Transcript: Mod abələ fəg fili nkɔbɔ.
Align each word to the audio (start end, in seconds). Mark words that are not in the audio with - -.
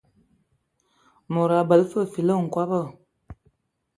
Mod 1.33 1.51
abələ 1.59 1.85
fəg 1.91 2.05
fili 2.13 2.35
nkɔbɔ. 2.45 2.81